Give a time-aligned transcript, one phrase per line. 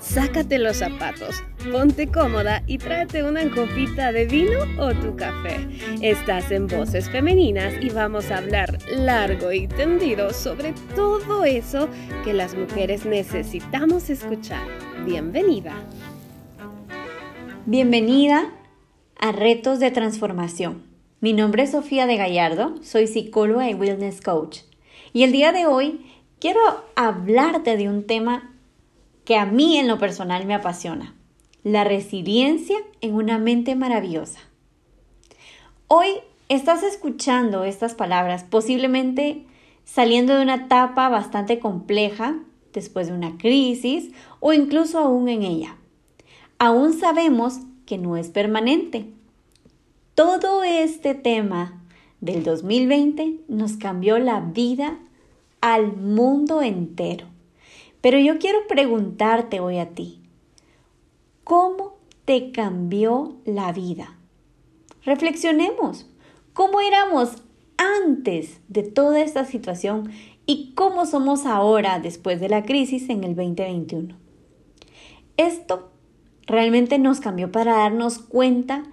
[0.00, 5.68] Sácate los zapatos, ponte cómoda y tráete una copita de vino o tu café.
[6.00, 11.86] Estás en Voces Femeninas y vamos a hablar largo y tendido sobre todo eso
[12.24, 14.66] que las mujeres necesitamos escuchar.
[15.04, 15.74] Bienvenida.
[17.66, 18.50] Bienvenida
[19.18, 20.82] a Retos de Transformación.
[21.20, 24.60] Mi nombre es Sofía de Gallardo, soy psicóloga y wellness coach.
[25.12, 26.06] Y el día de hoy
[26.40, 26.60] quiero
[26.96, 28.49] hablarte de un tema
[29.30, 31.14] que a mí en lo personal me apasiona.
[31.62, 34.40] La resiliencia en una mente maravillosa.
[35.86, 36.08] Hoy
[36.48, 39.46] estás escuchando estas palabras, posiblemente
[39.84, 42.40] saliendo de una etapa bastante compleja,
[42.72, 45.76] después de una crisis o incluso aún en ella.
[46.58, 49.12] Aún sabemos que no es permanente.
[50.16, 51.80] Todo este tema
[52.20, 54.98] del 2020 nos cambió la vida
[55.60, 57.28] al mundo entero.
[58.00, 60.20] Pero yo quiero preguntarte hoy a ti,
[61.44, 64.16] ¿cómo te cambió la vida?
[65.04, 66.08] Reflexionemos,
[66.54, 67.42] ¿cómo éramos
[67.76, 70.10] antes de toda esta situación
[70.46, 74.16] y cómo somos ahora después de la crisis en el 2021?
[75.36, 75.90] Esto
[76.46, 78.84] realmente nos cambió para darnos cuenta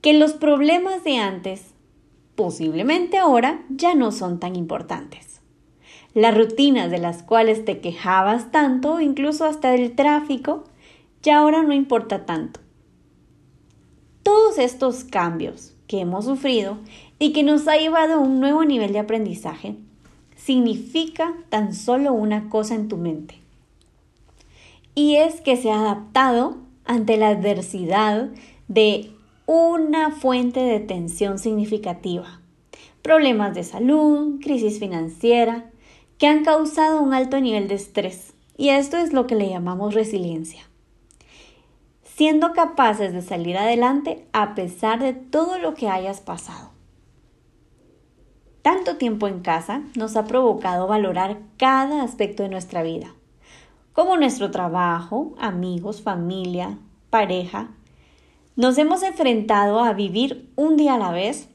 [0.00, 1.74] que los problemas de antes,
[2.36, 5.34] posiblemente ahora, ya no son tan importantes
[6.14, 10.64] las rutinas de las cuales te quejabas tanto, incluso hasta del tráfico,
[11.22, 12.60] ya ahora no importa tanto.
[14.22, 16.78] Todos estos cambios que hemos sufrido
[17.18, 19.76] y que nos ha llevado a un nuevo nivel de aprendizaje,
[20.36, 23.36] significa tan solo una cosa en tu mente.
[24.94, 28.28] Y es que se ha adaptado ante la adversidad
[28.68, 29.10] de
[29.46, 32.40] una fuente de tensión significativa.
[33.02, 35.70] Problemas de salud, crisis financiera,
[36.18, 38.34] que han causado un alto nivel de estrés.
[38.56, 40.62] Y esto es lo que le llamamos resiliencia.
[42.02, 46.70] Siendo capaces de salir adelante a pesar de todo lo que hayas pasado.
[48.62, 53.08] Tanto tiempo en casa nos ha provocado valorar cada aspecto de nuestra vida,
[53.92, 56.78] como nuestro trabajo, amigos, familia,
[57.10, 57.68] pareja.
[58.56, 61.50] Nos hemos enfrentado a vivir un día a la vez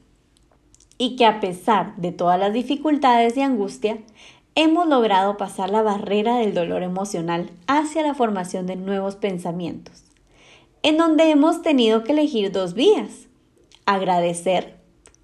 [0.98, 3.98] y que a pesar de todas las dificultades y angustia,
[4.62, 10.04] hemos logrado pasar la barrera del dolor emocional hacia la formación de nuevos pensamientos,
[10.82, 13.28] en donde hemos tenido que elegir dos vías,
[13.86, 14.76] agradecer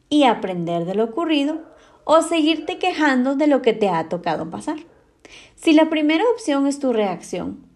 [0.08, 1.60] y aprender de lo ocurrido
[2.04, 4.78] o seguirte quejando de lo que te ha tocado pasar.
[5.54, 7.66] Si la primera opción es tu reacción,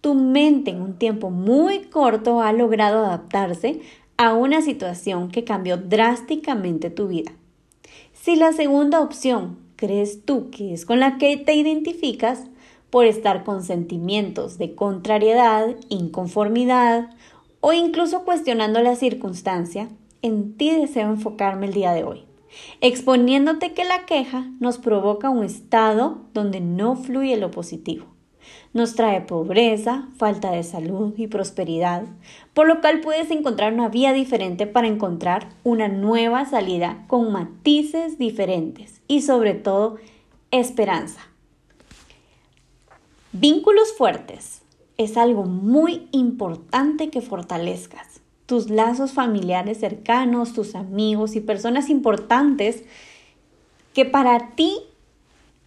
[0.00, 3.82] tu mente en un tiempo muy corto ha logrado adaptarse
[4.16, 7.32] a una situación que cambió drásticamente tu vida.
[8.14, 12.44] Si la segunda opción crees tú que es con la que te identificas
[12.88, 17.10] por estar con sentimientos de contrariedad, inconformidad
[17.58, 19.88] o incluso cuestionando la circunstancia,
[20.22, 22.26] en ti deseo enfocarme el día de hoy,
[22.80, 28.11] exponiéndote que la queja nos provoca un estado donde no fluye lo positivo.
[28.72, 32.04] Nos trae pobreza, falta de salud y prosperidad,
[32.54, 38.18] por lo cual puedes encontrar una vía diferente para encontrar una nueva salida con matices
[38.18, 39.96] diferentes y sobre todo
[40.50, 41.20] esperanza.
[43.32, 44.62] Vínculos fuertes
[44.98, 48.20] es algo muy importante que fortalezcas.
[48.46, 52.84] Tus lazos familiares cercanos, tus amigos y personas importantes
[53.94, 54.80] que para ti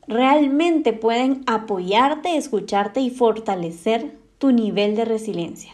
[0.07, 5.73] realmente pueden apoyarte, escucharte y fortalecer tu nivel de resiliencia.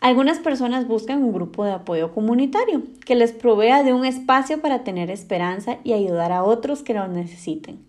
[0.00, 4.82] Algunas personas buscan un grupo de apoyo comunitario que les provea de un espacio para
[4.82, 7.84] tener esperanza y ayudar a otros que lo necesiten.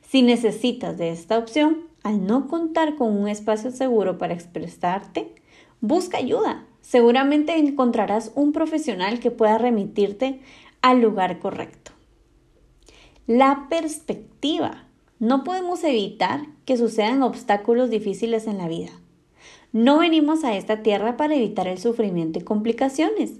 [0.00, 5.34] Si necesitas de esta opción, al no contar con un espacio seguro para expresarte,
[5.80, 6.64] busca ayuda.
[6.80, 10.40] Seguramente encontrarás un profesional que pueda remitirte
[10.80, 11.92] al lugar correcto.
[13.26, 14.86] La perspectiva
[15.22, 18.90] no podemos evitar que sucedan obstáculos difíciles en la vida.
[19.70, 23.34] No venimos a esta tierra para evitar el sufrimiento y complicaciones,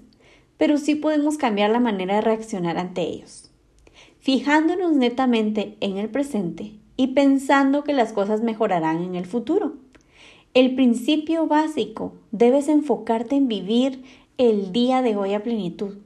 [0.55, 3.51] pero sí podemos cambiar la manera de reaccionar ante ellos.
[4.21, 9.73] Fijándonos netamente en el presente y pensando que las cosas mejorarán en el futuro.
[10.53, 14.05] El principio básico, debes enfocarte en vivir
[14.37, 15.97] el día de hoy a plenitud.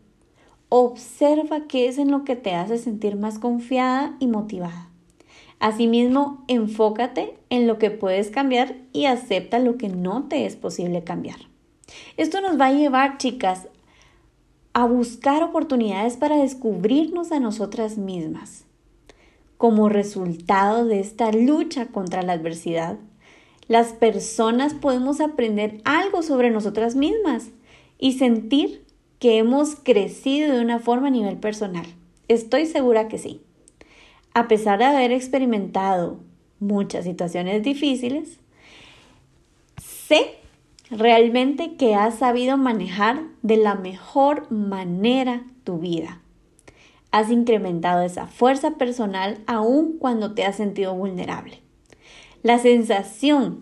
[0.69, 4.89] Observa qué es en lo que te hace sentir más confiada y motivada.
[5.59, 11.03] Asimismo, enfócate en lo que puedes cambiar y acepta lo que no te es posible
[11.03, 11.37] cambiar.
[12.15, 13.67] Esto nos va a llevar, chicas,
[14.73, 18.65] a buscar oportunidades para descubrirnos a nosotras mismas.
[19.57, 22.99] Como resultado de esta lucha contra la adversidad,
[23.67, 27.49] las personas podemos aprender algo sobre nosotras mismas
[27.97, 28.85] y sentir
[29.17, 31.87] que hemos crecido de una forma a nivel personal.
[32.27, 33.41] Estoy segura que sí.
[34.37, 36.19] A pesar de haber experimentado
[36.59, 38.37] muchas situaciones difíciles,
[39.81, 40.35] sé
[40.91, 46.21] realmente que has sabido manejar de la mejor manera tu vida.
[47.09, 51.59] Has incrementado esa fuerza personal aún cuando te has sentido vulnerable.
[52.43, 53.61] La sensación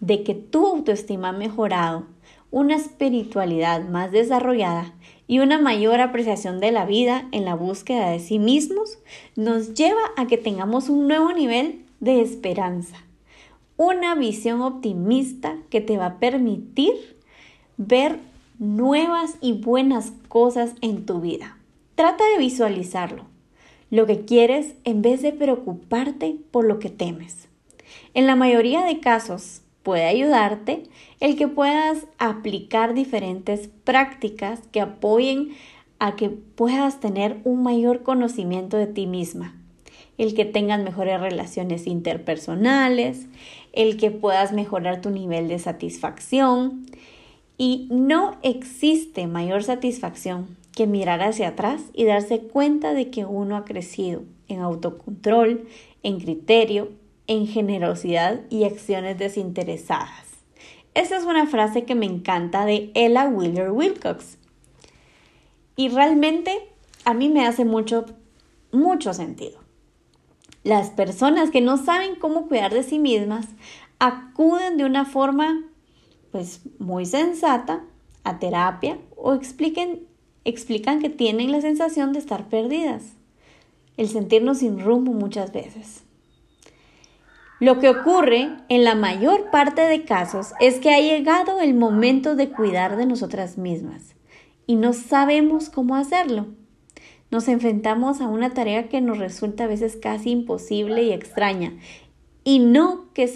[0.00, 2.04] de que tu autoestima ha mejorado,
[2.50, 4.92] una espiritualidad más desarrollada
[5.28, 8.98] y una mayor apreciación de la vida en la búsqueda de sí mismos
[9.36, 12.96] nos lleva a que tengamos un nuevo nivel de esperanza,
[13.76, 16.94] una visión optimista que te va a permitir
[17.76, 18.18] ver
[18.58, 21.58] nuevas y buenas cosas en tu vida.
[21.94, 23.26] Trata de visualizarlo,
[23.90, 27.48] lo que quieres en vez de preocuparte por lo que temes.
[28.14, 30.82] En la mayoría de casos puede ayudarte
[31.18, 35.52] el que puedas aplicar diferentes prácticas que apoyen
[35.98, 39.56] a que puedas tener un mayor conocimiento de ti misma,
[40.18, 43.28] el que tengas mejores relaciones interpersonales,
[43.72, 46.84] el que puedas mejorar tu nivel de satisfacción.
[47.56, 53.56] Y no existe mayor satisfacción que mirar hacia atrás y darse cuenta de que uno
[53.56, 55.66] ha crecido en autocontrol,
[56.02, 56.90] en criterio,
[57.28, 60.28] en generosidad y acciones desinteresadas.
[60.94, 64.38] Esa es una frase que me encanta de Ella Wheeler Wilcox.
[65.76, 66.50] Y realmente
[67.04, 68.06] a mí me hace mucho,
[68.72, 69.60] mucho sentido.
[70.64, 73.46] Las personas que no saben cómo cuidar de sí mismas
[74.00, 75.64] acuden de una forma
[76.32, 77.84] pues muy sensata
[78.24, 83.04] a terapia o explican que tienen la sensación de estar perdidas,
[83.96, 86.07] el sentirnos sin rumbo muchas veces.
[87.60, 92.36] Lo que ocurre en la mayor parte de casos es que ha llegado el momento
[92.36, 94.14] de cuidar de nosotras mismas
[94.66, 96.46] y no sabemos cómo hacerlo.
[97.32, 101.72] Nos enfrentamos a una tarea que nos resulta a veces casi imposible y extraña
[102.44, 103.28] y no que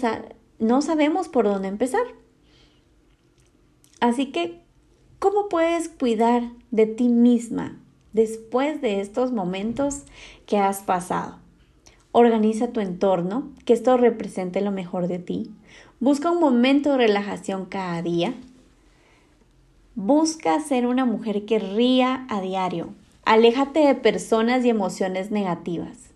[0.57, 2.05] no sabemos por dónde empezar.
[3.99, 4.61] Así que,
[5.19, 7.77] ¿cómo puedes cuidar de ti misma
[8.13, 10.03] después de estos momentos
[10.45, 11.42] que has pasado?
[12.15, 15.49] Organiza tu entorno, que esto represente lo mejor de ti.
[15.99, 18.35] Busca un momento de relajación cada día.
[19.95, 22.93] Busca ser una mujer que ría a diario.
[23.25, 26.11] Aléjate de personas y emociones negativas.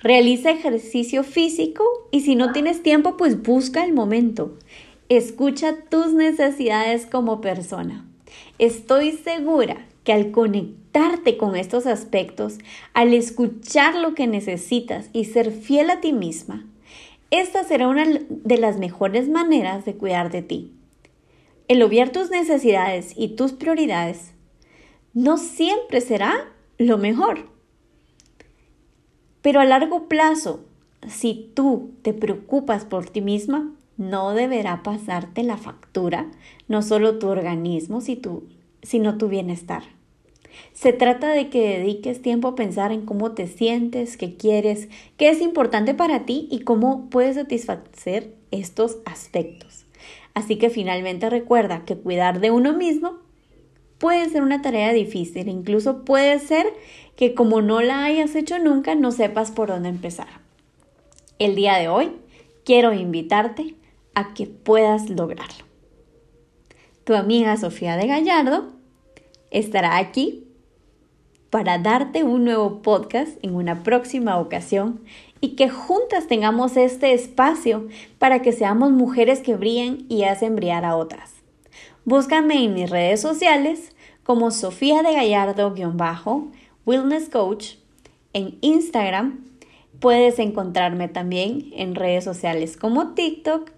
[0.00, 4.56] Realiza ejercicio físico y si no tienes tiempo, pues busca el momento.
[5.08, 8.06] Escucha tus necesidades como persona.
[8.58, 12.58] Estoy segura que al conectarte con estos aspectos,
[12.92, 16.66] al escuchar lo que necesitas y ser fiel a ti misma,
[17.30, 20.72] esta será una de las mejores maneras de cuidar de ti.
[21.68, 24.32] El obviar tus necesidades y tus prioridades
[25.14, 27.48] no siempre será lo mejor.
[29.40, 30.64] Pero a largo plazo,
[31.08, 36.30] si tú te preocupas por ti misma, no deberá pasarte la factura,
[36.68, 38.44] no solo tu organismo, si tu
[38.82, 39.82] sino tu bienestar.
[40.72, 45.30] Se trata de que dediques tiempo a pensar en cómo te sientes, qué quieres, qué
[45.30, 49.86] es importante para ti y cómo puedes satisfacer estos aspectos.
[50.34, 53.18] Así que finalmente recuerda que cuidar de uno mismo
[53.98, 56.66] puede ser una tarea difícil, incluso puede ser
[57.16, 60.28] que como no la hayas hecho nunca, no sepas por dónde empezar.
[61.38, 62.12] El día de hoy
[62.64, 63.74] quiero invitarte
[64.14, 65.71] a que puedas lograrlo
[67.04, 68.72] tu amiga Sofía de Gallardo
[69.50, 70.46] estará aquí
[71.50, 75.02] para darte un nuevo podcast en una próxima ocasión
[75.40, 80.84] y que juntas tengamos este espacio para que seamos mujeres que brillen y hacen brillar
[80.84, 81.32] a otras.
[82.04, 87.74] Búscame en mis redes sociales como Sofía de Gallardo-Wellness Coach
[88.32, 89.44] en Instagram.
[90.00, 93.70] Puedes encontrarme también en redes sociales como TikTok,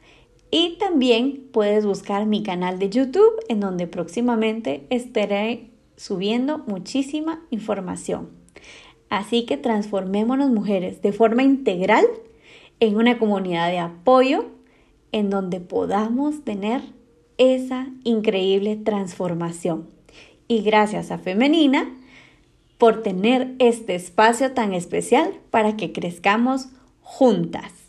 [0.57, 8.29] y también puedes buscar mi canal de YouTube en donde próximamente estaré subiendo muchísima información.
[9.11, 12.05] Así que transformémonos mujeres de forma integral
[12.79, 14.45] en una comunidad de apoyo
[15.11, 16.83] en donde podamos tener
[17.37, 19.89] esa increíble transformación.
[20.47, 21.93] Y gracias a Femenina
[22.79, 26.69] por tener este espacio tan especial para que crezcamos
[27.01, 27.84] juntas.